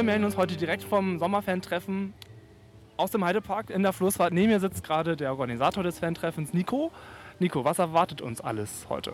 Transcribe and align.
Wir 0.00 0.04
melden 0.04 0.24
uns 0.24 0.38
heute 0.38 0.56
direkt 0.56 0.82
vom 0.82 1.18
Sommerfan-Treffen 1.18 2.14
aus 2.96 3.10
dem 3.10 3.22
Heidepark 3.22 3.68
in 3.68 3.82
der 3.82 3.92
Flussfahrt. 3.92 4.32
Neben 4.32 4.50
mir 4.50 4.58
sitzt 4.58 4.82
gerade 4.82 5.14
der 5.14 5.30
Organisator 5.30 5.84
des 5.84 5.98
Fan-Treffens, 5.98 6.54
Nico. 6.54 6.90
Nico, 7.38 7.66
was 7.66 7.78
erwartet 7.78 8.22
uns 8.22 8.40
alles 8.40 8.86
heute? 8.88 9.12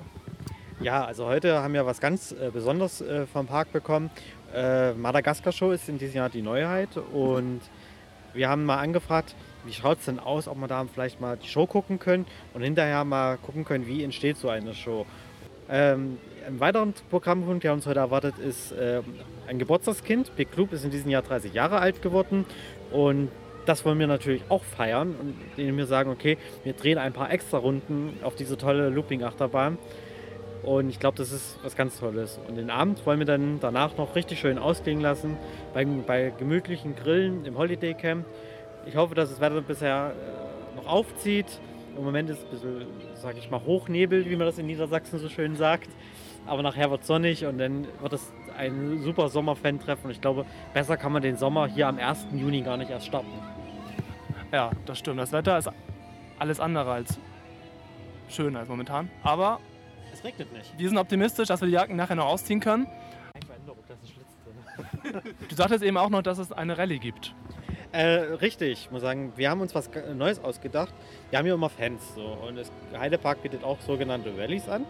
Ja, 0.78 1.04
also 1.04 1.26
heute 1.26 1.60
haben 1.60 1.74
wir 1.74 1.86
was 1.86 1.98
ganz 1.98 2.30
äh, 2.30 2.52
Besonderes 2.52 3.00
äh, 3.00 3.26
vom 3.26 3.48
Park 3.48 3.72
bekommen. 3.72 4.10
Äh, 4.54 4.92
Madagaskar-Show 4.92 5.72
ist 5.72 5.88
in 5.88 5.98
diesem 5.98 6.18
Jahr 6.18 6.30
die 6.30 6.40
Neuheit 6.40 6.96
und 7.12 7.62
wir 8.32 8.48
haben 8.48 8.64
mal 8.64 8.78
angefragt, 8.78 9.34
wie 9.64 9.73
schaut 9.73 9.98
es 9.98 10.04
denn 10.04 10.20
aus, 10.20 10.46
ob 10.46 10.56
wir 10.59 10.68
da 10.68 10.84
vielleicht 10.84 11.20
mal 11.20 11.37
die 11.37 11.48
Show 11.48 11.66
gucken 11.66 11.98
können 11.98 12.26
und 12.54 12.62
hinterher 12.62 13.02
mal 13.02 13.38
gucken 13.38 13.64
können, 13.64 13.88
wie 13.88 14.04
entsteht 14.04 14.37
so 14.37 14.50
eine 14.50 14.73
Show. 14.73 15.04
Ähm, 15.69 16.19
ein 16.47 16.61
weiterer 16.61 16.87
Programmpunkt, 17.11 17.65
der 17.65 17.73
uns 17.73 17.87
heute 17.87 17.98
erwartet, 17.98 18.38
ist 18.38 18.73
äh, 18.73 19.02
ein 19.48 19.59
Geburtstagskind. 19.59 20.37
Big 20.37 20.52
Club 20.52 20.73
ist 20.73 20.84
in 20.84 20.91
diesem 20.91 21.11
Jahr 21.11 21.23
30 21.23 21.52
Jahre 21.52 21.79
alt 21.79 22.02
geworden 22.02 22.45
und 22.93 23.30
das 23.66 23.85
wollen 23.85 23.99
wir 23.99 24.07
natürlich 24.07 24.43
auch 24.49 24.63
feiern 24.63 25.15
und 25.21 25.35
indem 25.57 25.77
wir 25.77 25.87
sagen, 25.87 26.10
okay, 26.10 26.38
wir 26.63 26.73
drehen 26.73 26.99
ein 26.99 27.13
paar 27.13 27.32
extra 27.32 27.59
Runden 27.59 28.16
auf 28.23 28.37
diese 28.37 28.57
tolle 28.57 28.90
Looping-Achterbahn. 28.90 29.79
Und 30.63 30.88
ich 30.88 30.99
glaube, 30.99 31.16
das 31.16 31.32
ist 31.32 31.59
was 31.63 31.77
ganz 31.77 31.99
Tolles. 31.99 32.40
Und 32.49 32.57
den 32.57 32.71
Abend 32.71 33.05
wollen 33.07 33.18
wir 33.18 33.27
dann 33.27 33.60
danach 33.60 33.96
noch 33.96 34.16
richtig 34.16 34.40
schön 34.40 34.59
ausklingen 34.59 35.02
lassen, 35.02 35.37
bei, 35.74 35.85
bei 35.85 36.33
gemütlichen 36.37 36.96
Grillen 36.96 37.45
im 37.45 37.59
Holiday 37.59 37.95
Camp. 37.95 38.24
Ich 38.87 38.96
hoffe, 38.96 39.15
dass 39.15 39.30
das 39.30 39.40
Wetter 39.40 39.60
bisher 39.60 40.12
äh, 40.12 40.77
noch 40.77 40.87
aufzieht. 40.87 41.46
Im 41.97 42.05
Moment 42.05 42.30
ist 42.30 42.39
es 42.39 42.45
ein 42.45 42.51
bisschen, 42.51 42.87
sage 43.15 43.39
ich 43.39 43.51
mal, 43.51 43.61
Hochnebel, 43.65 44.27
wie 44.29 44.37
man 44.37 44.47
das 44.47 44.59
in 44.59 44.66
Niedersachsen 44.66 45.19
so 45.19 45.29
schön 45.29 45.57
sagt. 45.57 45.89
Aber 46.47 46.63
nachher 46.63 46.91
wird 46.91 47.01
es 47.01 47.07
sonnig 47.07 47.45
und 47.47 47.59
dann 47.59 47.87
wird 48.01 48.13
es 48.13 48.33
ein 48.57 49.01
super 49.02 49.29
Sommerfan-Treffen. 49.29 50.05
Und 50.07 50.11
ich 50.13 50.21
glaube, 50.21 50.45
besser 50.74 50.97
kann 50.97 51.13
man 51.13 51.23
den 51.23 51.37
Sommer 51.37 51.67
hier 51.67 51.89
am 51.89 51.99
1. 51.99 52.27
Juni 52.35 52.63
gar 52.63 52.77
nicht 52.77 52.91
erst 52.91 53.07
starten. 53.07 53.33
Ja, 54.52 54.71
das 54.85 54.99
stimmt. 54.99 55.19
Das 55.19 55.33
Wetter 55.33 55.59
ist 55.59 55.69
alles 56.39 56.61
andere 56.61 56.93
als 56.93 57.19
schön 58.29 58.55
als 58.57 58.69
momentan. 58.69 59.11
Aber 59.23 59.59
Es 60.13 60.23
regnet 60.23 60.52
nicht. 60.52 60.73
wir 60.79 60.89
sind 60.89 60.99
optimistisch, 60.99 61.49
dass 61.49 61.61
wir 61.61 61.67
die 61.67 61.74
Jacken 61.74 61.97
nachher 61.97 62.15
noch 62.15 62.27
ausziehen 62.27 62.61
können. 62.61 62.87
Veränderung, 63.47 63.79
da 63.89 63.95
ist 63.95 64.03
ein 64.03 64.09
Schlitz 65.03 65.22
drin. 65.25 65.34
Du 65.49 65.55
sagtest 65.55 65.83
eben 65.83 65.97
auch 65.97 66.11
noch, 66.11 66.22
dass 66.22 66.39
es 66.39 66.53
eine 66.53 66.78
Rallye 66.78 66.99
gibt. 66.99 67.34
Äh, 67.92 68.34
richtig, 68.41 68.72
ich 68.84 68.91
muss 68.91 69.03
sagen, 69.03 69.32
wir 69.37 69.50
haben 69.50 69.60
uns 69.60 69.75
was 69.75 69.88
Neues 70.15 70.42
ausgedacht. 70.42 70.92
Wir 71.31 71.38
haben 71.38 71.47
ja 71.47 71.54
immer 71.54 71.70
Fans 71.70 72.03
so 72.15 72.22
und 72.47 72.56
das 72.56 72.70
Heidepark 72.97 73.43
bietet 73.43 73.65
auch 73.65 73.81
sogenannte 73.81 74.37
Rallyes 74.37 74.69
an. 74.69 74.84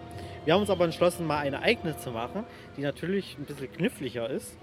Wir 0.45 0.55
haben 0.55 0.61
uns 0.61 0.71
aber 0.71 0.85
entschlossen, 0.85 1.27
mal 1.27 1.39
eine 1.39 1.61
eigene 1.61 1.97
zu 1.99 2.11
machen, 2.11 2.45
die 2.77 2.83
natürlich 2.83 3.37
ein 3.39 3.45
bisschen 3.45 3.71
kniffliger 3.73 4.29
ist. 4.31 4.57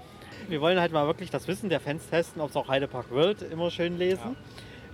Wir 0.50 0.62
wollen 0.62 0.80
halt 0.80 0.92
mal 0.92 1.08
wirklich 1.08 1.30
das 1.30 1.48
Wissen 1.48 1.70
der 1.70 1.80
Fans 1.80 2.10
testen, 2.10 2.42
ob 2.42 2.52
sie 2.52 2.60
auch 2.60 2.68
Heidepark 2.68 3.12
World 3.12 3.42
immer 3.44 3.70
schön 3.72 3.98
lesen. 3.98 4.36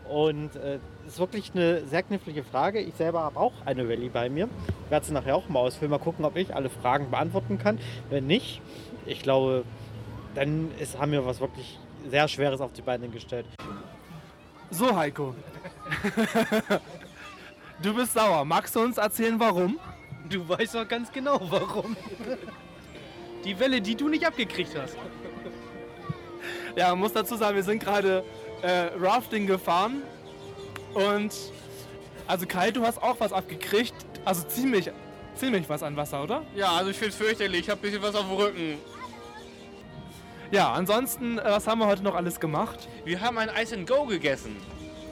Und 0.07 0.55
äh, 0.55 0.79
das 1.05 1.13
ist 1.13 1.19
wirklich 1.19 1.51
eine 1.53 1.85
sehr 1.85 2.01
knifflige 2.03 2.43
Frage. 2.43 2.80
Ich 2.80 2.95
selber 2.95 3.21
habe 3.21 3.39
auch 3.39 3.53
eine 3.65 3.87
Rallye 3.87 4.09
bei 4.09 4.30
mir. 4.30 4.49
Ich 4.85 4.91
werde 4.91 5.05
sie 5.05 5.14
nachher 5.14 5.35
auch 5.35 5.47
mal 5.49 5.59
ausfüllen, 5.59 5.91
mal 5.91 5.99
gucken, 5.99 6.25
ob 6.25 6.35
ich 6.35 6.55
alle 6.55 6.69
Fragen 6.69 7.11
beantworten 7.11 7.59
kann. 7.59 7.80
Wenn 8.09 8.25
nicht, 8.25 8.61
ich 9.05 9.21
glaube, 9.21 9.64
dann 10.33 10.71
ist, 10.80 10.99
haben 10.99 11.11
wir 11.11 11.25
was 11.25 11.39
wirklich 11.39 11.77
sehr 12.08 12.27
Schweres 12.27 12.61
auf 12.61 12.73
die 12.73 12.82
Beine 12.82 13.08
gestellt. 13.10 13.45
So, 14.71 14.95
Heiko. 14.95 15.36
du 17.82 17.95
bist 17.95 18.14
sauer. 18.14 18.45
Magst 18.45 18.76
du 18.76 18.82
uns 18.82 18.98
erzählen, 18.98 19.39
warum? 19.39 19.80
Du 20.30 20.48
weißt 20.48 20.76
doch 20.76 20.88
ganz 20.88 21.11
genau 21.11 21.39
warum. 21.49 21.98
Die 23.43 23.59
Welle, 23.59 23.82
die 23.82 23.95
du 23.95 24.09
nicht 24.09 24.26
abgekriegt 24.26 24.76
hast. 24.77 24.95
Ja, 26.76 26.89
man 26.89 26.99
muss 26.99 27.14
dazu 27.14 27.36
sagen, 27.36 27.55
wir 27.55 27.64
sind 27.64 27.83
gerade 27.83 28.23
äh, 28.61 28.92
Rafting 28.99 29.48
gefahren. 29.48 30.04
Und 30.93 31.33
also 32.27 32.45
Kai, 32.45 32.71
du 32.71 32.86
hast 32.86 33.02
auch 33.02 33.20
was 33.20 33.33
abgekriegt. 33.33 33.95
Also 34.23 34.43
ziemlich, 34.48 34.92
ziemlich 35.36 35.67
was 35.67 35.82
an 35.82 35.95
Wasser, 35.95 36.23
oder? 36.23 36.43
Ja, 36.55 36.73
also 36.73 36.92
ich 36.92 36.98
find's 36.98 37.15
fürchterlich. 37.15 37.61
Ich 37.61 37.70
hab 37.70 37.80
ein 37.80 37.82
bisschen 37.82 38.02
was 38.02 38.14
auf 38.14 38.27
dem 38.27 38.38
Rücken. 38.38 38.77
Ja, 40.52 40.73
ansonsten, 40.73 41.37
äh, 41.37 41.43
was 41.45 41.67
haben 41.67 41.80
wir 41.80 41.86
heute 41.86 42.04
noch 42.04 42.15
alles 42.15 42.39
gemacht? 42.39 42.87
Wir 43.05 43.21
haben 43.21 43.37
ein 43.37 43.49
Ice 43.61 43.76
and 43.76 43.87
Go 43.87 44.05
gegessen. 44.05 44.55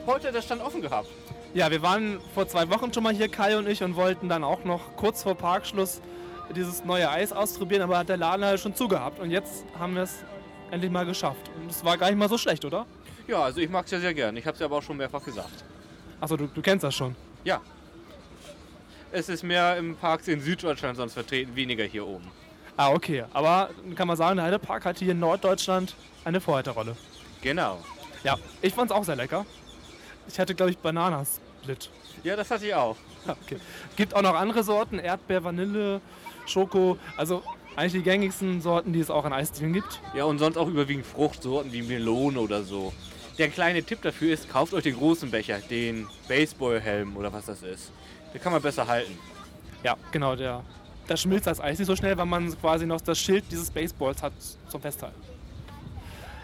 Heute 0.04 0.28
hat 0.28 0.34
der 0.34 0.42
Stand 0.42 0.60
offen 0.60 0.82
gehabt. 0.82 1.08
Ja, 1.54 1.70
wir 1.70 1.80
waren 1.80 2.18
vor 2.34 2.48
zwei 2.48 2.68
Wochen 2.70 2.92
schon 2.92 3.04
mal 3.04 3.14
hier, 3.14 3.28
Kai 3.28 3.56
und 3.56 3.68
ich, 3.68 3.82
und 3.82 3.94
wollten 3.94 4.28
dann 4.28 4.42
auch 4.42 4.64
noch 4.64 4.96
kurz 4.96 5.22
vor 5.22 5.36
Parkschluss 5.36 6.00
dieses 6.56 6.84
neue 6.84 7.08
Eis 7.08 7.32
ausprobieren, 7.32 7.82
aber 7.82 7.98
hat 7.98 8.08
der 8.08 8.16
Laden 8.16 8.44
halt 8.44 8.58
schon 8.58 8.74
zugehabt. 8.74 9.20
Und 9.20 9.30
jetzt 9.30 9.64
haben 9.78 9.94
wir 9.94 10.02
es 10.02 10.24
endlich 10.72 10.90
mal 10.90 11.06
geschafft. 11.06 11.50
Und 11.60 11.70
es 11.70 11.84
war 11.84 11.96
gar 11.96 12.08
nicht 12.08 12.18
mal 12.18 12.28
so 12.28 12.36
schlecht, 12.36 12.64
oder? 12.64 12.84
Ja, 13.28 13.42
also 13.42 13.60
ich 13.60 13.70
mag's 13.70 13.92
ja 13.92 14.00
sehr 14.00 14.14
gern. 14.14 14.36
Ich 14.36 14.46
hab's 14.46 14.58
ja 14.58 14.66
aber 14.66 14.78
auch 14.78 14.82
schon 14.82 14.96
mehrfach 14.96 15.24
gesagt. 15.24 15.64
Achso, 16.20 16.36
du, 16.36 16.48
du 16.48 16.62
kennst 16.62 16.82
das 16.82 16.96
schon. 16.96 17.14
Ja. 17.44 17.60
Es 19.12 19.28
ist 19.28 19.44
mehr 19.44 19.76
im 19.76 19.94
Parks 19.94 20.26
in 20.26 20.40
Süddeutschland 20.40 20.96
sonst 20.96 21.14
vertreten, 21.14 21.54
weniger 21.54 21.84
hier 21.84 22.06
oben. 22.06 22.28
Ah, 22.78 22.92
okay. 22.92 23.24
Aber 23.32 23.70
kann 23.96 24.06
man 24.06 24.16
sagen, 24.16 24.36
der 24.36 24.44
Heidepark 24.46 24.84
hat 24.84 25.00
hier 25.00 25.10
in 25.10 25.18
Norddeutschland 25.18 25.96
eine 26.24 26.40
Vorreiterrolle. 26.40 26.96
Genau. 27.42 27.80
Ja, 28.22 28.36
ich 28.62 28.72
fand's 28.72 28.92
auch 28.92 29.02
sehr 29.02 29.16
lecker. 29.16 29.44
Ich 30.28 30.38
hatte, 30.38 30.54
glaube 30.54 30.70
ich, 30.70 30.78
Bananasplit. 30.78 31.90
Ja, 32.22 32.36
das 32.36 32.50
hatte 32.50 32.66
ich 32.66 32.74
auch. 32.74 32.96
Okay. 33.26 33.58
Gibt 33.96 34.14
auch 34.14 34.22
noch 34.22 34.34
andere 34.34 34.62
Sorten, 34.62 34.98
Erdbeer, 34.98 35.44
Vanille, 35.44 36.00
Schoko. 36.46 36.96
Also 37.18 37.42
eigentlich 37.76 37.92
die 37.92 38.02
gängigsten 38.02 38.62
Sorten, 38.62 38.94
die 38.94 39.00
es 39.00 39.10
auch 39.10 39.24
an 39.26 39.34
Eisdielen 39.34 39.74
gibt. 39.74 40.00
Ja, 40.14 40.24
und 40.24 40.38
sonst 40.38 40.56
auch 40.56 40.68
überwiegend 40.68 41.04
Fruchtsorten 41.04 41.70
wie 41.72 41.82
Melone 41.82 42.40
oder 42.40 42.62
so. 42.62 42.94
Der 43.36 43.48
kleine 43.48 43.82
Tipp 43.82 44.00
dafür 44.00 44.32
ist, 44.32 44.48
kauft 44.48 44.72
euch 44.72 44.84
den 44.84 44.96
großen 44.96 45.30
Becher, 45.30 45.58
den 45.58 46.06
Baseballhelm 46.26 47.18
oder 47.18 47.30
was 47.32 47.46
das 47.46 47.62
ist. 47.62 47.92
Den 48.32 48.40
kann 48.40 48.52
man 48.52 48.62
besser 48.62 48.86
halten. 48.86 49.18
Ja, 49.82 49.96
genau, 50.10 50.34
der, 50.34 50.64
da 51.08 51.16
schmilzt 51.16 51.46
das 51.46 51.58
Eis 51.58 51.78
nicht 51.78 51.88
so 51.88 51.96
schnell, 51.96 52.16
weil 52.16 52.26
man 52.26 52.56
quasi 52.60 52.86
noch 52.86 53.00
das 53.00 53.18
Schild 53.18 53.44
dieses 53.50 53.70
Baseballs 53.70 54.22
hat 54.22 54.34
zum 54.68 54.80
Festhalten. 54.80 55.20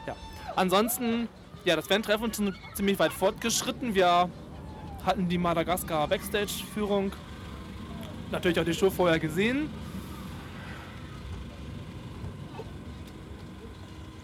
Ja. 0.07 0.17
Ansonsten, 0.57 1.29
ja, 1.65 1.77
das 1.77 1.87
Fan-Treffen 1.87 2.31
ist 2.31 2.43
ziemlich 2.75 2.99
weit 2.99 3.13
fortgeschritten. 3.13 3.95
Wir 3.95 4.29
hatten 5.05 5.29
die 5.29 5.37
Madagaskar 5.37 6.09
Backstage-Führung, 6.09 7.13
natürlich 8.33 8.59
auch 8.59 8.65
die 8.65 8.73
Show 8.73 8.91
vorher 8.91 9.19
gesehen. 9.19 9.69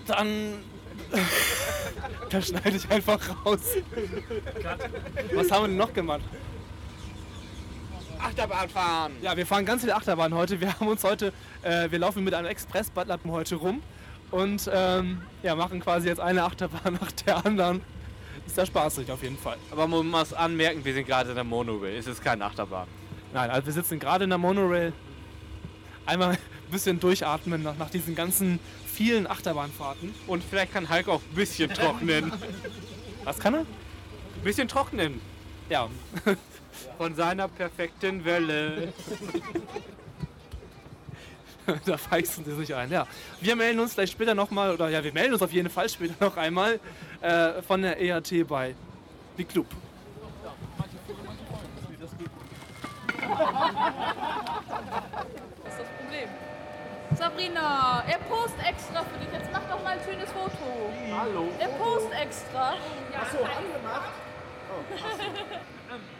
Dann. 0.07 0.55
da 2.31 2.41
schneide 2.41 2.77
ich 2.77 2.91
einfach 2.91 3.21
raus. 3.45 3.61
Was 5.35 5.51
haben 5.51 5.65
wir 5.65 5.69
denn 5.69 5.77
noch 5.77 5.93
gemacht? 5.93 6.23
Achterbahn 8.21 8.69
fahren! 8.69 9.13
Ja, 9.23 9.37
wir 9.37 9.47
fahren 9.47 9.65
ganz 9.65 9.83
viele 9.83 9.95
Achterbahnen 9.95 10.37
heute. 10.37 10.61
Wir 10.61 10.73
haben 10.73 10.89
uns 10.89 11.05
heute, 11.05 11.33
äh, 11.63 11.91
wir 11.91 11.99
laufen 11.99 12.25
mit 12.25 12.35
einem 12.35 12.47
Express-Badlappen 12.47 13.31
heute 13.31 13.57
rum 13.57 13.83
und 14.31 14.71
ähm, 14.73 15.23
ja, 15.43 15.55
machen 15.55 15.81
quasi 15.81 16.09
jetzt 16.09 16.21
eine 16.21 16.45
Achterbahn 16.45 16.95
nach 17.01 17.13
der 17.13 17.45
anderen. 17.45 17.81
Ist 18.47 18.57
ja 18.57 18.67
spaßig 18.67 19.11
auf 19.11 19.23
jeden 19.23 19.39
Fall. 19.39 19.57
Aber 19.71 19.87
man 19.87 20.07
muss 20.07 20.33
anmerken, 20.33 20.85
wir 20.85 20.95
sind 20.95 21.07
gerade 21.07 21.31
in 21.31 21.35
der 21.35 21.45
Monorail. 21.45 21.97
Es 21.97 22.07
ist 22.07 22.23
keine 22.23 22.45
Achterbahn. 22.45 22.89
Nein, 23.33 23.51
also 23.51 23.67
wir 23.67 23.73
sitzen 23.73 23.99
gerade 23.99 24.25
in 24.25 24.31
der 24.31 24.39
Monorail. 24.39 24.93
Einmal 26.07 26.31
ein 26.31 26.39
bisschen 26.71 26.99
durchatmen 26.99 27.63
nach, 27.63 27.77
nach 27.77 27.91
diesen 27.91 28.15
ganzen 28.15 28.59
vielen 28.87 29.27
Achterbahnfahrten. 29.27 30.15
Und 30.27 30.43
vielleicht 30.43 30.73
kann 30.73 30.89
Hulk 30.89 31.09
auch 31.09 31.21
ein 31.21 31.35
bisschen 31.35 31.73
trocknen. 31.73 32.33
Was 33.25 33.39
kann 33.39 33.55
er? 33.55 33.61
Ein 33.61 34.45
bisschen 34.45 34.67
trocknen. 34.69 35.21
Ja, 35.69 35.89
Von 36.99 37.15
seiner 37.15 37.49
perfekten 37.49 38.25
Welle. 38.25 38.93
da 41.85 41.97
feixen 41.97 42.45
sie 42.45 42.55
sich 42.55 42.75
ein. 42.75 42.91
Ja, 42.91 43.07
wir 43.41 43.57
melden 43.57 43.81
uns 43.81 43.95
vielleicht 43.95 44.13
später 44.13 44.35
nochmal, 44.35 44.73
oder 44.73 44.89
ja, 44.89 45.03
wir 45.03 45.13
melden 45.13 45.33
uns 45.33 45.43
auf 45.43 45.53
jeden 45.53 45.71
Fall 45.71 45.89
später 45.89 46.15
noch 46.21 46.37
einmal 46.37 46.81
äh, 47.21 47.63
von 47.63 47.83
der 47.83 48.01
EAT 48.01 48.47
bei 48.49 48.75
The 49.37 49.45
Club. 49.45 49.67
Das 55.65 55.73
ist 55.73 55.79
das 55.79 55.87
Problem. 55.99 56.29
Sabrina, 57.17 58.05
er 58.07 58.19
post 58.19 58.55
extra 58.67 59.05
für 59.05 59.19
dich. 59.19 59.29
Jetzt 59.33 59.51
mach 59.53 59.63
doch 59.69 59.83
mal 59.83 59.91
ein 59.91 60.01
schönes 60.05 60.31
Foto. 60.31 60.91
Hallo. 61.17 61.49
Er 61.59 61.69
post 61.69 62.13
extra. 62.13 62.75
Ja, 63.13 63.21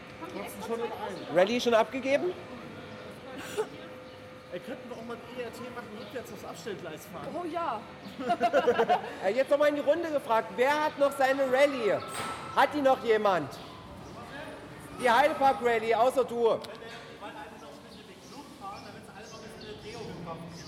Rallye 1.35 1.61
schon 1.61 1.75
abgegeben? 1.75 2.33
Wir 4.51 4.61
könnten 4.61 4.93
auch 4.93 5.05
mal 5.07 5.17
ein 5.17 5.41
ERT 5.41 5.61
machen, 5.75 5.89
rückwärts 6.01 6.33
aufs 6.33 6.45
Abstellgleis 6.45 7.07
fahren. 7.13 7.29
Oh 7.35 7.47
ja. 7.47 7.81
Jetzt 9.35 9.51
nochmal 9.51 9.69
in 9.69 9.77
die 9.77 9.81
Runde 9.81 10.11
gefragt. 10.11 10.53
Wer 10.57 10.85
hat 10.85 10.99
noch 10.99 11.13
seine 11.17 11.43
Rallye? 11.53 12.01
Hat 12.57 12.75
die 12.75 12.83
noch 12.83 13.03
jemand? 13.05 13.49
Die 15.01 15.09
Heidepark 15.09 15.59
Rallye, 15.65 15.95
außer 15.95 16.25
du. 16.25 16.59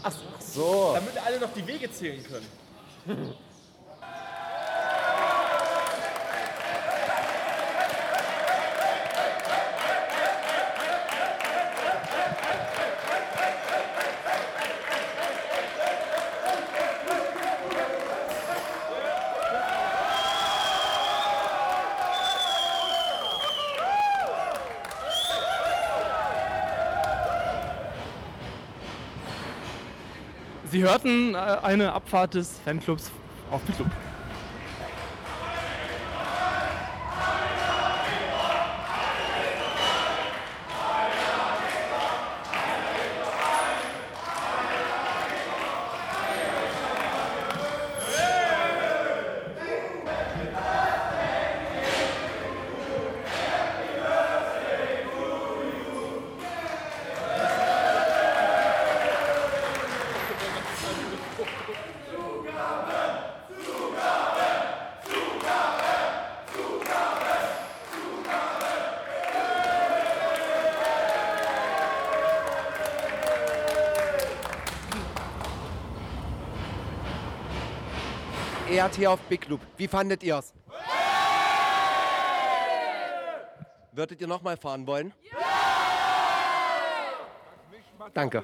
Ach 0.05 0.13
so. 0.39 0.93
Damit 0.95 1.27
alle 1.27 1.41
noch 1.41 1.53
die 1.53 1.67
Wege 1.67 1.91
zählen 1.91 2.25
können. 2.25 3.35
Sie 30.73 30.83
hörten 30.83 31.35
äh, 31.35 31.37
eine 31.37 31.93
Abfahrt 31.93 32.33
des 32.33 32.59
Fanclubs 32.65 33.11
auf 33.51 33.61
Bitloop. 33.61 33.89
ERT 78.73 79.07
auf 79.07 79.21
Big 79.29 79.49
Loop. 79.49 79.61
Wie 79.77 79.87
fandet 79.87 80.23
ihr's? 80.23 80.55
Würdet 83.93 84.19
ihr 84.23 84.27
nochmal 84.27 84.57
fahren 84.57 84.87
wollen? 84.87 85.13
Danke. 88.15 88.43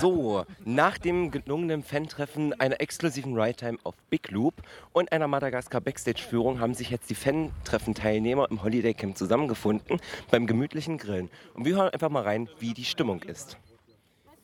So, 0.00 0.44
nach 0.64 0.98
dem 0.98 1.30
gelungenen 1.30 1.82
Fan-Treffen, 1.82 2.52
einer 2.60 2.80
exklusiven 2.82 3.34
Ride-Time 3.34 3.78
auf 3.84 3.94
Big 4.10 4.30
Loop 4.30 4.62
und 4.92 5.10
einer 5.12 5.28
Madagaskar 5.28 5.80
Backstage-Führung 5.80 6.60
haben 6.60 6.74
sich 6.74 6.90
jetzt 6.90 7.08
die 7.08 7.14
Fan-Treffen-Teilnehmer 7.14 8.50
im 8.50 8.62
Holiday 8.62 8.92
Camp 8.92 9.16
zusammengefunden 9.16 9.98
beim 10.30 10.46
gemütlichen 10.46 10.98
Grillen. 10.98 11.30
Und 11.54 11.64
wir 11.64 11.76
hören 11.76 11.88
einfach 11.88 12.10
mal 12.10 12.22
rein, 12.22 12.50
wie 12.58 12.74
die 12.74 12.84
Stimmung 12.84 13.22
ist. 13.22 13.56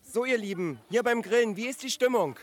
So, 0.01 0.25
ihr 0.25 0.39
Lieben, 0.39 0.79
hier 0.89 1.03
beim 1.03 1.21
Grillen, 1.21 1.55
wie 1.55 1.67
ist 1.67 1.83
die 1.83 1.91
Stimmung? 1.91 2.35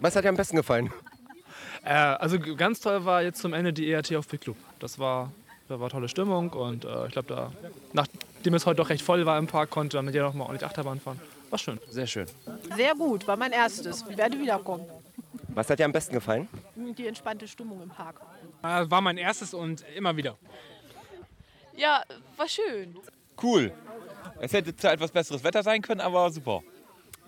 Was 0.00 0.16
hat 0.16 0.24
dir 0.24 0.28
am 0.28 0.36
besten 0.36 0.56
gefallen? 0.56 0.92
Äh, 1.84 1.90
also 1.94 2.38
ganz 2.38 2.80
toll 2.80 3.04
war 3.04 3.22
jetzt 3.22 3.40
zum 3.40 3.54
Ende 3.54 3.72
die 3.72 3.90
ERT 3.90 4.14
auf 4.14 4.28
Big 4.28 4.44
Loop. 4.46 4.56
Das 4.78 4.98
war, 4.98 5.32
da 5.68 5.80
war 5.80 5.88
tolle 5.90 6.08
Stimmung 6.08 6.50
und 6.50 6.84
äh, 6.84 7.06
ich 7.06 7.12
glaube, 7.12 7.28
da, 7.28 7.52
nachdem 7.92 8.54
es 8.54 8.66
heute 8.66 8.76
doch 8.76 8.90
recht 8.90 9.02
voll 9.02 9.24
war 9.26 9.38
im 9.38 9.46
Park, 9.46 9.70
konnte 9.70 9.96
dann 9.96 10.04
mit 10.04 10.14
dir 10.14 10.22
noch 10.22 10.34
mal 10.34 10.44
ordentlich 10.44 10.64
Achterbahn 10.64 11.00
fahren. 11.00 11.20
War 11.50 11.58
schön. 11.58 11.78
Sehr 11.90 12.06
schön. 12.06 12.26
Sehr 12.76 12.94
gut, 12.94 13.26
war 13.26 13.36
mein 13.36 13.52
erstes. 13.52 14.04
Ich 14.08 14.16
werde 14.16 14.38
wiederkommen. 14.38 14.86
Was 15.48 15.68
hat 15.68 15.78
dir 15.78 15.84
am 15.84 15.92
besten 15.92 16.14
gefallen? 16.14 16.48
Die 16.76 17.06
entspannte 17.06 17.46
Stimmung 17.46 17.82
im 17.82 17.90
Park. 17.90 18.20
Äh, 18.62 18.88
War 18.90 19.00
mein 19.00 19.18
erstes 19.18 19.52
und 19.52 19.84
immer 19.96 20.16
wieder. 20.16 20.38
Ja, 21.76 22.02
war 22.36 22.48
schön. 22.48 22.96
Cool. 23.42 23.72
Es 24.40 24.52
hätte 24.52 24.74
zwar 24.76 24.92
etwas 24.92 25.10
besseres 25.10 25.42
Wetter 25.44 25.62
sein 25.62 25.82
können, 25.82 26.00
aber 26.00 26.30
super. 26.30 26.62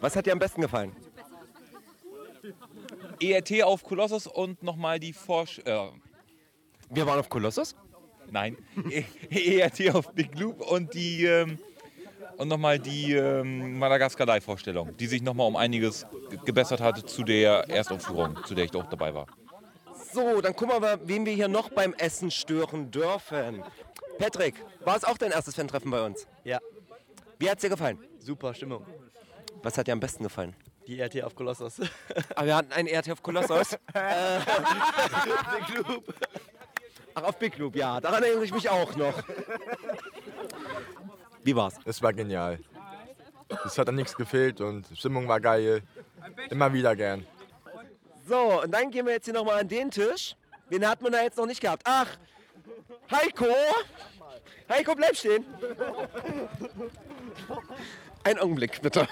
Was 0.04 0.14
hat 0.16 0.26
dir 0.26 0.32
am 0.34 0.38
besten 0.38 0.60
gefallen? 0.60 0.94
ERT 3.22 3.62
auf 3.62 3.82
Kolossus 3.82 4.26
und 4.26 4.62
nochmal 4.62 5.00
die 5.00 5.14
Forsch... 5.14 5.60
Äh, 5.60 5.88
Wir 6.90 7.06
waren 7.06 7.18
auf 7.20 7.30
Kolossus? 7.30 7.74
nein. 8.30 8.58
ERT 9.30 9.94
auf 9.94 10.12
Big 10.12 10.38
Loop 10.38 10.60
und 10.60 10.92
die... 10.92 11.24
Ähm, 11.24 11.58
und 12.36 12.48
nochmal 12.48 12.78
die 12.78 13.12
ähm, 13.14 13.78
Madagaskar 13.78 14.26
Live-Vorstellung, 14.26 14.94
die 14.98 15.06
sich 15.06 15.22
nochmal 15.22 15.46
um 15.46 15.56
einiges 15.56 16.04
ge- 16.28 16.38
gebessert 16.44 16.82
hat 16.82 17.08
zu 17.08 17.22
der 17.22 17.70
Erstaufführung, 17.70 18.36
zu 18.44 18.54
der 18.54 18.64
ich 18.66 18.74
auch 18.74 18.86
dabei 18.90 19.14
war. 19.14 19.26
So, 20.12 20.42
dann 20.42 20.54
gucken 20.54 20.74
wir 20.74 20.80
mal, 20.80 20.98
wen 21.04 21.24
wir 21.24 21.32
hier 21.32 21.48
noch 21.48 21.70
beim 21.70 21.94
Essen 21.94 22.30
stören 22.30 22.90
dürfen. 22.90 23.62
Patrick, 24.18 24.56
war 24.80 24.96
es 24.96 25.04
auch 25.04 25.16
dein 25.16 25.30
erstes 25.30 25.54
Fan-Treffen 25.54 25.90
bei 25.90 26.04
uns? 26.04 26.26
Ja. 26.44 26.58
Wie 27.38 27.48
hat's 27.48 27.62
dir 27.62 27.70
gefallen? 27.70 27.98
Super 28.18 28.52
Stimmung. 28.52 28.84
Was 29.64 29.78
hat 29.78 29.86
dir 29.86 29.92
am 29.92 30.00
besten 30.00 30.22
gefallen? 30.22 30.54
Die 30.86 31.00
RT 31.00 31.22
auf 31.24 31.34
Kolossus. 31.34 31.80
Ah, 32.36 32.44
wir 32.44 32.54
hatten 32.54 32.70
einen 32.72 32.86
ERT 32.86 33.10
auf 33.10 33.22
Kolossus. 33.22 33.72
äh, 33.94 34.38
Big 35.56 35.76
Loop. 35.88 36.14
Ach, 37.14 37.22
auf 37.22 37.38
Big 37.38 37.56
Loop, 37.56 37.74
ja. 37.74 37.98
Daran 37.98 38.22
erinnere 38.22 38.44
ich 38.44 38.52
mich 38.52 38.68
auch 38.68 38.94
noch. 38.94 39.22
Wie 41.42 41.56
war's? 41.56 41.76
Es 41.86 42.02
war 42.02 42.12
genial. 42.12 42.58
Es 43.64 43.78
hat 43.78 43.88
an 43.88 43.94
nichts 43.94 44.14
gefehlt 44.14 44.60
und 44.60 44.90
die 44.90 44.96
Stimmung 44.96 45.26
war 45.28 45.40
geil. 45.40 45.82
Immer 46.50 46.72
wieder 46.74 46.94
gern. 46.94 47.26
So, 48.28 48.62
und 48.62 48.70
dann 48.70 48.90
gehen 48.90 49.06
wir 49.06 49.14
jetzt 49.14 49.24
hier 49.24 49.34
nochmal 49.34 49.60
an 49.60 49.68
den 49.68 49.90
Tisch. 49.90 50.36
Wen 50.68 50.86
hat 50.86 51.00
man 51.00 51.12
da 51.12 51.22
jetzt 51.22 51.38
noch 51.38 51.46
nicht 51.46 51.60
gehabt? 51.60 51.82
Ach, 51.86 52.08
Heiko! 53.10 53.46
Heiko, 54.68 54.94
bleib 54.94 55.16
stehen. 55.16 55.44
Ein 58.24 58.38
Augenblick, 58.38 58.80
bitte. 58.82 59.06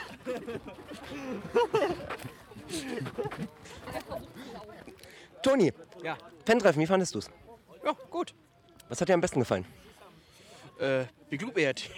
Toni, 5.43 5.73
Ja. 6.03 6.17
Fan-Treffen, 6.47 6.81
wie 6.81 6.87
fandest 6.87 7.15
du's? 7.15 7.31
Ja, 7.85 7.93
gut. 8.11 8.35
Was 8.89 9.01
hat 9.01 9.09
dir 9.09 9.15
am 9.15 9.21
besten 9.21 9.41
gefallen? 9.41 9.65
Äh, 10.79 11.05
Big 11.31 11.43
Loop 11.43 11.57
ERT. 11.57 11.89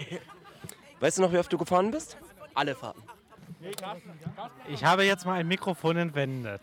Weißt 0.99 1.17
du 1.17 1.23
noch, 1.23 1.31
wie 1.33 1.37
oft 1.37 1.51
du 1.51 1.57
gefahren 1.57 1.91
bist? 1.91 2.17
Alle 2.53 2.75
Fahrten. 2.75 3.01
Ich 4.69 4.83
habe 4.83 5.03
jetzt 5.03 5.25
mal 5.25 5.39
ein 5.39 5.47
Mikrofon 5.47 5.97
entwendet. 5.97 6.61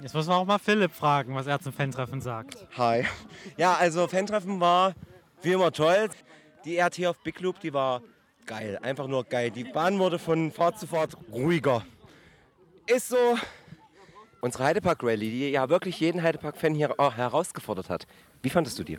Jetzt 0.00 0.14
muss 0.14 0.26
man 0.26 0.36
auch 0.36 0.46
mal 0.46 0.58
Philipp 0.58 0.92
fragen, 0.92 1.34
was 1.34 1.46
er 1.46 1.60
zum 1.60 1.72
Fan-Treffen 1.72 2.20
sagt. 2.22 2.66
Hi. 2.78 3.04
Ja, 3.56 3.74
also 3.74 4.06
Fan-Treffen 4.08 4.60
war 4.60 4.94
wie 5.42 5.52
immer 5.52 5.72
toll. 5.72 6.08
Die 6.64 6.78
RT 6.78 7.06
auf 7.06 7.18
Big 7.18 7.40
Loop, 7.40 7.60
die 7.60 7.72
war 7.72 8.02
geil. 8.50 8.78
Einfach 8.82 9.06
nur 9.06 9.24
geil. 9.24 9.52
Die 9.52 9.62
Bahn 9.62 9.98
wurde 10.00 10.18
von 10.18 10.50
Fahrt 10.50 10.78
zu 10.78 10.88
Fahrt 10.88 11.16
ruhiger. 11.32 11.86
Ist 12.86 13.08
so. 13.08 13.38
Unsere 14.40 14.64
Heidepark 14.64 15.04
Rallye, 15.04 15.30
die 15.30 15.50
ja 15.50 15.68
wirklich 15.68 16.00
jeden 16.00 16.20
Heidepark-Fan 16.22 16.74
hier 16.74 16.98
auch 16.98 17.14
herausgefordert 17.16 17.88
hat. 17.88 18.06
Wie 18.42 18.50
fandest 18.50 18.78
du 18.78 18.84
die? 18.84 18.98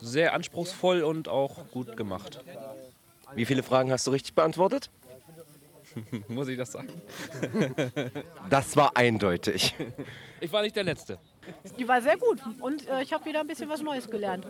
Sehr 0.00 0.34
anspruchsvoll 0.34 1.02
und 1.02 1.28
auch 1.28 1.68
gut 1.72 1.96
gemacht. 1.96 2.44
Wie 3.34 3.44
viele 3.44 3.64
Fragen 3.64 3.90
hast 3.90 4.06
du 4.06 4.12
richtig 4.12 4.34
beantwortet? 4.34 4.88
Muss 6.28 6.46
ich 6.46 6.56
das 6.56 6.72
sagen? 6.72 6.88
Das 8.50 8.76
war 8.76 8.96
eindeutig. 8.96 9.74
Ich 10.40 10.52
war 10.52 10.62
nicht 10.62 10.76
der 10.76 10.84
Letzte. 10.84 11.18
Die 11.78 11.88
war 11.88 12.00
sehr 12.02 12.16
gut 12.16 12.38
und 12.60 12.86
äh, 12.86 13.02
ich 13.02 13.12
habe 13.12 13.24
wieder 13.24 13.40
ein 13.40 13.46
bisschen 13.46 13.68
was 13.68 13.80
Neues 13.80 14.08
gelernt. 14.08 14.46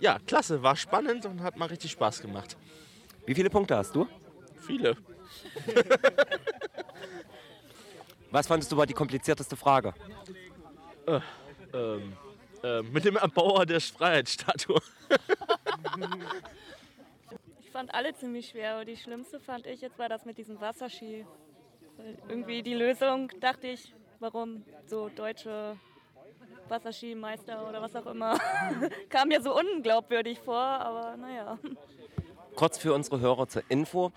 Ja, 0.00 0.18
klasse. 0.26 0.62
War 0.62 0.76
spannend 0.76 1.26
und 1.26 1.42
hat 1.42 1.56
mal 1.56 1.66
richtig 1.66 1.90
Spaß 1.92 2.20
gemacht. 2.20 2.56
Wie 3.26 3.34
viele 3.34 3.50
Punkte 3.50 3.76
hast 3.76 3.94
du? 3.94 4.06
Viele. 4.66 4.96
Was 8.30 8.46
fandest 8.46 8.70
du 8.70 8.76
war 8.76 8.86
die 8.86 8.94
komplizierteste 8.94 9.56
Frage? 9.56 9.94
Ähm, 11.72 12.12
äh, 12.62 12.82
mit 12.82 13.04
dem 13.04 13.16
Erbauer 13.16 13.66
der 13.66 13.80
Freiheitsstatue. 13.80 14.80
Ich 17.60 17.70
fand 17.72 17.94
alle 17.94 18.14
ziemlich 18.14 18.48
schwer, 18.48 18.74
aber 18.74 18.84
die 18.84 18.96
schlimmste 18.96 19.38
fand 19.38 19.66
ich 19.66 19.80
jetzt 19.82 19.98
war 19.98 20.08
das 20.08 20.24
mit 20.24 20.36
diesem 20.38 20.60
Wasserski. 20.60 21.24
Irgendwie 22.28 22.62
die 22.62 22.74
Lösung, 22.74 23.30
dachte 23.40 23.68
ich, 23.68 23.94
warum 24.18 24.64
so 24.86 25.08
deutsche 25.10 25.76
Wasserskimeister 26.70 27.68
oder 27.68 27.82
was 27.82 27.94
auch 27.96 28.06
immer, 28.06 28.38
kam 29.08 29.28
mir 29.28 29.42
so 29.42 29.58
unglaubwürdig 29.58 30.38
vor, 30.38 30.56
aber 30.56 31.16
naja. 31.16 31.58
Kurz 32.54 32.78
für 32.78 32.94
unsere 32.94 33.20
Hörer 33.20 33.48
zur 33.48 33.62
Info. 33.68 34.12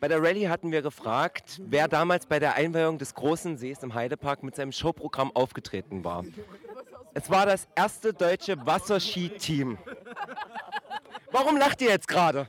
Bei 0.00 0.06
der 0.06 0.22
Rallye 0.22 0.48
hatten 0.48 0.70
wir 0.70 0.82
gefragt, 0.82 1.60
wer 1.60 1.88
damals 1.88 2.26
bei 2.26 2.38
der 2.38 2.54
Einweihung 2.54 2.98
des 2.98 3.14
großen 3.14 3.56
Sees 3.56 3.82
im 3.82 3.94
Heidepark 3.94 4.42
mit 4.42 4.54
seinem 4.54 4.70
Showprogramm 4.70 5.34
aufgetreten 5.34 6.04
war. 6.04 6.24
Es 7.14 7.30
war 7.30 7.46
das 7.46 7.66
erste 7.74 8.12
deutsche 8.12 8.64
Wasserski-Team. 8.64 9.76
Warum 11.32 11.56
lacht 11.56 11.80
ihr 11.80 11.88
jetzt 11.88 12.06
gerade? 12.06 12.48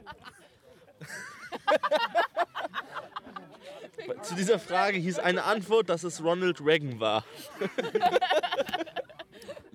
Zu 4.21 4.35
dieser 4.35 4.59
Frage 4.59 4.97
hieß 4.97 5.19
eine 5.19 5.43
Antwort, 5.43 5.89
dass 5.89 6.03
es 6.03 6.23
Ronald 6.23 6.63
Reagan 6.63 6.99
war. 6.99 7.23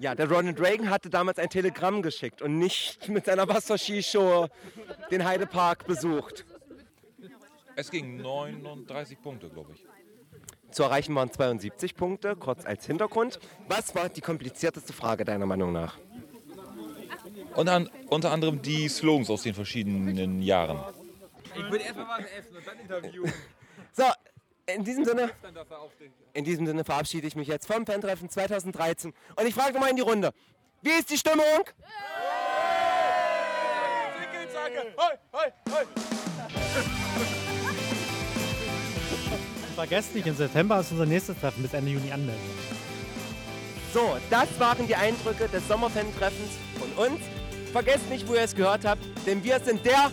Ja, 0.05 0.15
der 0.15 0.31
Ronald 0.31 0.61
Reagan 0.61 0.91
hatte 0.91 1.09
damals 1.09 1.39
ein 1.39 1.49
Telegramm 1.49 2.03
geschickt 2.03 2.43
und 2.43 2.59
nicht 2.59 3.09
mit 3.09 3.25
seiner 3.25 3.49
Wasserskishow 3.49 4.49
den 5.11 5.25
Heidepark 5.25 5.87
besucht. 5.87 6.45
Es 7.75 7.91
ging 7.91 8.19
39 8.19 9.23
Punkte, 9.23 9.49
glaube 9.49 9.73
ich. 9.73 9.87
Zu 10.73 10.83
erreichen 10.83 11.15
waren 11.15 11.33
72 11.33 11.95
Punkte, 11.95 12.37
kurz 12.37 12.67
als 12.67 12.85
Hintergrund. 12.85 13.39
Was 13.67 13.95
war 13.95 14.11
die 14.11 14.21
komplizierteste 14.21 14.93
Frage 14.93 15.25
deiner 15.25 15.47
Meinung 15.47 15.73
nach? 15.73 15.97
Und 17.55 17.71
an, 17.71 17.89
unter 18.09 18.31
anderem 18.31 18.61
die 18.61 18.91
Slogans 18.91 19.31
aus 19.31 19.45
den 19.45 19.55
verschiedenen 19.55 20.43
Jahren. 20.43 20.85
Ich 21.57 21.63
würde 21.71 21.83
erstmal 21.83 22.19
was 22.19 22.31
essen 22.31 22.55
und 22.55 22.67
dann 22.67 22.79
interviewen. 22.79 23.33
In 24.67 24.83
diesem 24.83 25.05
Sinne, 25.05 25.31
in 26.33 26.45
diesem 26.45 26.67
Sinne 26.67 26.85
verabschiede 26.85 27.27
ich 27.27 27.37
mich 27.37 27.49
jetzt 27.49 27.67
vom 27.67 27.85
Fan-Treffen 27.85 28.31
2013 28.31 29.13
und 29.37 29.47
ich 29.47 29.55
frage 29.55 29.75
nochmal 29.75 29.91
in 29.91 29.97
die 29.97 30.03
Runde. 30.03 30.33
Wie 30.81 30.91
ist 30.91 31.11
die 31.11 31.19
Stimmung? 31.19 31.45
Vergesst 39.75 40.15
nicht, 40.15 40.27
im 40.27 40.37
September 40.37 40.81
ist 40.81 40.93
unser 40.93 41.07
nächstes 41.07 41.39
Treffen 41.39 41.63
bis 41.63 41.75
Ende 41.75 41.91
Juni 41.91 42.11
anmelden. 42.11 42.43
So, 43.93 44.17
das 44.31 44.49
waren 44.59 44.87
die 44.87 44.97
Eindrücke 44.97 45.47
des 45.49 45.67
Sommerfan-Treffens 45.69 46.53
von 46.79 47.07
uns. 47.07 47.21
Vergesst 47.71 48.09
nicht, 48.09 48.27
wo 48.27 48.35
ihr 48.35 48.43
es 48.43 48.55
gehört 48.55 48.87
habt, 48.87 49.03
denn 49.27 49.45
wir 49.45 49.61
sind 49.61 49.85
der 49.85 50.11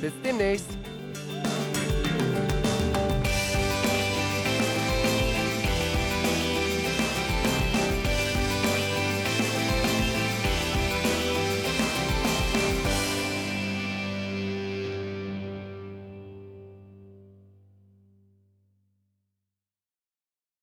Bis 0.00 0.12
demnächst. 0.22 0.66